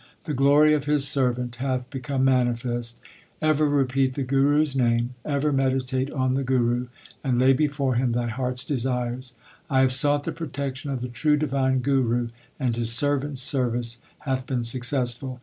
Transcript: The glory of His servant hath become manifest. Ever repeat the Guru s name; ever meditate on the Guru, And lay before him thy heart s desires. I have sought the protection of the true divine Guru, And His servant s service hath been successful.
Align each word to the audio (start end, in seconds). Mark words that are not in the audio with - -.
The 0.23 0.33
glory 0.33 0.73
of 0.73 0.85
His 0.85 1.07
servant 1.07 1.57
hath 1.57 1.87
become 1.91 2.25
manifest. 2.25 2.99
Ever 3.39 3.69
repeat 3.69 4.15
the 4.15 4.23
Guru 4.23 4.63
s 4.63 4.75
name; 4.75 5.13
ever 5.23 5.51
meditate 5.53 6.09
on 6.11 6.33
the 6.33 6.43
Guru, 6.43 6.87
And 7.23 7.37
lay 7.37 7.53
before 7.53 7.93
him 7.93 8.13
thy 8.13 8.25
heart 8.25 8.53
s 8.53 8.63
desires. 8.63 9.35
I 9.69 9.81
have 9.81 9.91
sought 9.91 10.23
the 10.23 10.31
protection 10.31 10.89
of 10.89 11.01
the 11.01 11.07
true 11.07 11.37
divine 11.37 11.81
Guru, 11.81 12.29
And 12.59 12.75
His 12.75 12.91
servant 12.91 13.33
s 13.33 13.41
service 13.41 13.99
hath 14.21 14.47
been 14.47 14.63
successful. 14.63 15.39